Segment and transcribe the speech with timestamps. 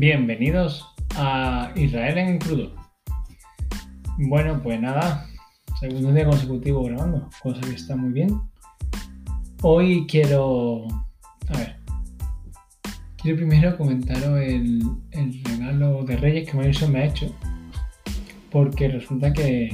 [0.00, 2.72] Bienvenidos a Israel en crudo.
[4.16, 5.26] Bueno, pues nada,
[5.80, 8.40] segundo día consecutivo grabando, cosa que está muy bien.
[9.62, 10.86] Hoy quiero,
[11.48, 11.76] a ver,
[13.20, 14.82] quiero primero comentaros el,
[15.42, 17.34] regalo de Reyes que Mauricio me ha hecho,
[18.52, 19.68] porque resulta que,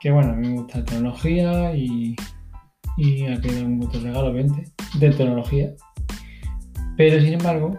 [0.00, 2.16] que bueno, a mí me gusta la tecnología y,
[2.96, 4.64] y ha quedado un gusto regalo, 20,
[4.98, 5.74] de tecnología.
[6.96, 7.78] Pero sin embargo,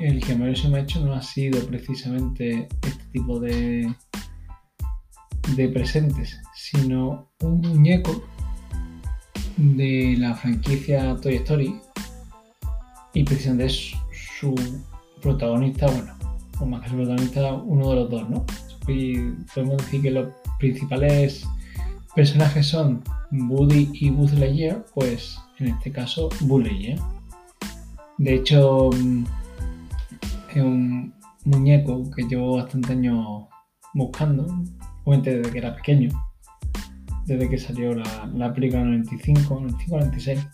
[0.00, 3.94] el que Mauricio me ha hecho no ha sido precisamente este tipo de,
[5.56, 8.24] de presentes, sino un muñeco
[9.56, 11.80] de la franquicia Toy Story
[13.12, 13.92] y precisamente es
[14.38, 14.54] su
[15.20, 16.14] protagonista, bueno,
[16.60, 18.44] o más que su protagonista, uno de los dos, ¿no?
[18.88, 19.18] Y
[19.54, 20.28] podemos decir que los
[20.58, 21.46] principales
[22.14, 26.98] personajes son Woody y Buzz Lightyear, pues en este caso Buzz Lightyear.
[28.18, 28.90] De hecho,
[30.58, 33.46] es un muñeco que llevo bastante años
[33.94, 34.46] buscando,
[35.04, 36.10] obviamente desde que era pequeño,
[37.26, 40.48] desde que salió la, la película 95, 95, 96.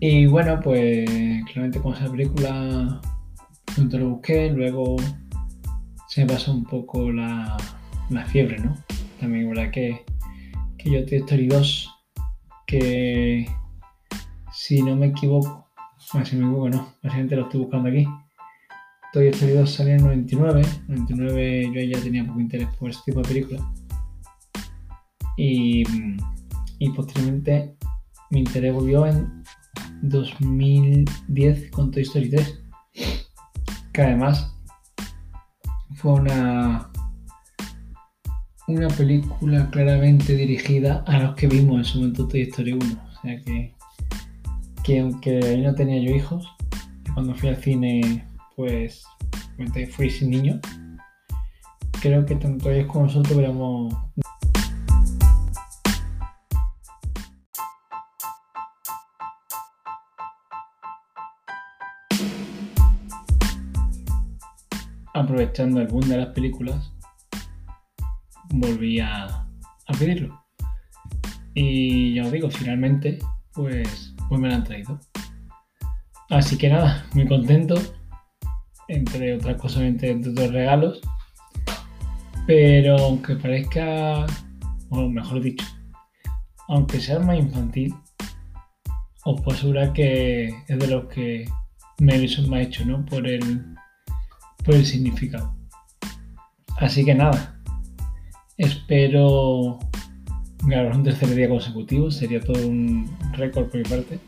[0.00, 1.08] Y bueno, pues
[1.44, 3.00] claramente con esa película
[3.74, 4.96] pronto lo busqué, luego
[6.08, 7.56] se me pasó un poco la,
[8.08, 8.76] la fiebre, ¿no?
[9.20, 10.04] También verdad que,
[10.78, 11.90] que yo tengo Story 2,
[12.66, 13.46] que
[14.52, 15.69] si no me equivoco,
[16.12, 18.06] bueno, si me equivoco no, básicamente lo estoy buscando aquí.
[19.12, 23.22] Toy Story 2 salió en 99, 99 yo ya tenía poco interés por este tipo
[23.22, 23.62] de películas.
[25.36, 25.82] Y,
[26.78, 27.76] y posteriormente
[28.30, 29.42] mi interés volvió en
[30.02, 32.60] 2010 con Toy Story 3,
[33.92, 34.54] que además
[35.96, 36.90] fue una,
[38.68, 42.84] una película claramente dirigida a los que vimos en su momento Toy Story 1.
[42.84, 43.74] O sea que,
[44.84, 46.46] que aunque ahí no tenía yo hijos,
[47.14, 49.04] cuando fui al cine, pues
[49.90, 50.60] fui sin niño,
[52.00, 53.94] creo que tanto ellos como nosotros hubiéramos
[65.14, 66.92] aprovechando el boom de las películas,
[68.50, 70.42] volví a, a pedirlo.
[71.54, 73.18] Y ya os digo, finalmente,
[73.52, 75.00] pues, me lo han traído.
[76.28, 77.74] Así que nada, muy contento,
[78.88, 81.00] entre otras cosas, entre, otros regalos.
[82.46, 84.26] Pero aunque parezca,
[84.90, 85.66] o mejor dicho,
[86.68, 87.94] aunque sea más infantil,
[89.24, 91.48] os puedo asegurar que es de los que
[91.98, 93.04] me ha hecho, ¿no?
[93.04, 93.74] Por el,
[94.64, 95.54] por el significado.
[96.78, 97.60] Así que nada,
[98.56, 99.78] espero
[100.62, 104.18] grabar un tercer día consecutivo, sería todo un récord por mi parte.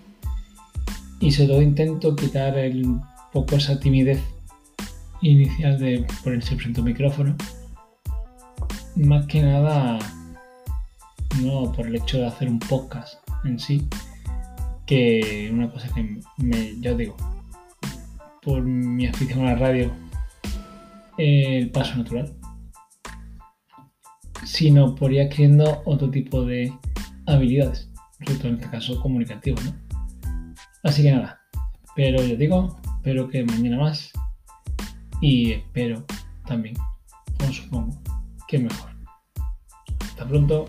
[1.20, 2.84] Y sobre todo intento quitar el
[3.32, 4.20] poco esa timidez
[5.20, 7.36] inicial de ponerse frente al micrófono.
[8.96, 9.98] Más que nada,
[11.40, 13.14] no por el hecho de hacer un podcast
[13.44, 13.86] en sí,
[14.86, 17.16] que una cosa que me, ya digo,
[18.42, 19.90] por mi afición a la radio
[21.18, 22.32] el paso natural,
[24.44, 26.72] sino por ir adquiriendo otro tipo de
[27.26, 27.88] habilidades,
[28.20, 29.58] sobre todo en este caso comunicativo.
[29.64, 29.74] ¿no?
[30.82, 31.40] Así que nada,
[31.94, 34.10] pero yo digo, espero que mañana más
[35.20, 36.04] y espero
[36.46, 36.74] también,
[37.38, 38.02] como supongo,
[38.48, 38.90] que mejor.
[40.00, 40.66] Hasta pronto.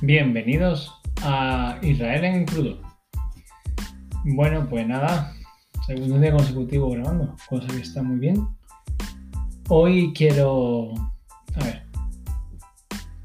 [0.00, 2.78] Bienvenidos a Israel en crudo.
[4.24, 5.34] Bueno, pues nada,
[5.86, 8.46] segundo día consecutivo grabando, cosa que está muy bien.
[9.68, 10.92] Hoy quiero,
[11.54, 11.82] a ver,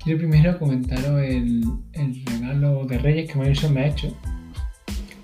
[0.02, 1.64] quiero primero comentaros el,
[2.26, 4.16] regalo de Reyes que Mauricio me ha hecho,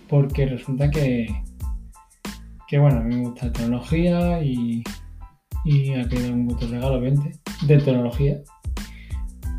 [0.10, 1.28] porque resulta que,
[2.68, 4.84] que bueno, a mí me gusta la tecnología y,
[5.64, 7.32] y ha quedado un gusto regalo, 20,
[7.68, 8.42] de tecnología.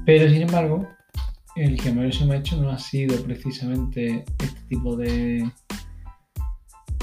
[0.04, 0.86] Pero sin embargo,
[1.56, 5.50] el que Mauricio me ha hecho no ha sido precisamente este tipo de,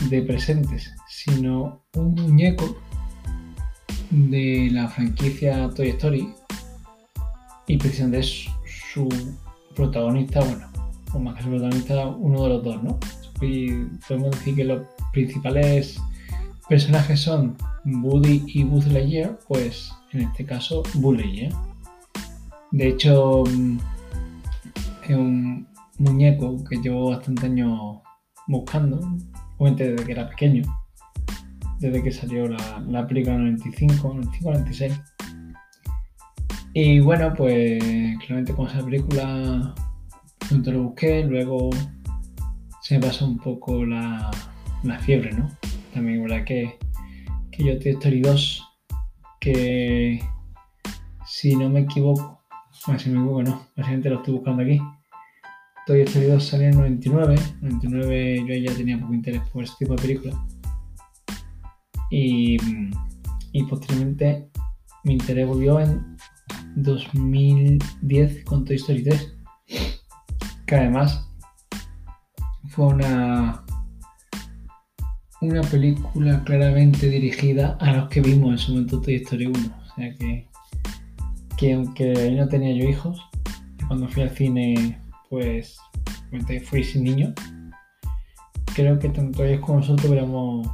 [0.09, 2.77] de presentes, sino un muñeco
[4.11, 6.33] de la franquicia Toy Story
[7.67, 8.45] y precisamente es
[8.93, 9.09] su
[9.75, 10.69] protagonista, bueno,
[11.13, 12.99] o más que su protagonista, uno de los dos, ¿no?
[13.41, 13.71] Y
[14.07, 15.99] podemos decir que los principales
[16.69, 21.51] personajes son Woody y Buzz Lightyear, pues en este caso Buzz Lightyear.
[22.71, 23.43] De hecho,
[25.09, 25.67] es un
[25.97, 27.99] muñeco que llevo bastante años
[28.47, 28.99] buscando,
[29.57, 30.63] obviamente desde que era pequeño,
[31.79, 35.01] desde que salió la, la película 95, 95, 96.
[36.73, 37.83] Y bueno, pues
[38.19, 39.75] claramente con esa película
[40.47, 41.69] pronto lo busqué, luego
[42.81, 44.31] se me pasó un poco la,
[44.83, 45.49] la fiebre, ¿no?
[45.93, 46.43] También, ¿verdad?
[46.43, 46.77] Que,
[47.51, 48.63] que yo Toy Story 2,
[49.39, 50.19] que
[51.25, 52.42] si no me equivoco,
[52.85, 54.79] bueno, si me equivoco no, básicamente lo estoy buscando aquí.
[55.85, 59.85] Toy Story 2 salió en 99, en 99 yo ya tenía poco interés por este
[59.85, 60.35] tipo de películas.
[62.09, 62.57] Y,
[63.51, 64.49] y posteriormente
[65.03, 66.15] mi interés volvió en
[66.75, 69.33] 2010 con Toy Story 3,
[70.65, 71.27] que además
[72.69, 73.63] fue una,
[75.41, 79.59] una película claramente dirigida a los que vimos en su momento Toy Story 1.
[79.59, 80.47] O sea que,
[81.63, 83.21] que aunque ahí no tenía yo hijos,
[83.87, 84.99] cuando fui al cine,
[85.29, 85.77] pues
[86.65, 87.33] fui sin niño,
[88.75, 90.67] creo que tanto ellos como nosotros éramos